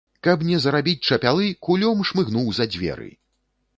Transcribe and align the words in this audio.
Каб 0.27 0.45
не 0.51 0.57
зарабіць 0.63 1.05
чапялы, 1.11 1.45
кулём 1.67 2.01
шмыгнуў 2.11 2.47
за 2.61 2.65
дзверы. 2.77 3.09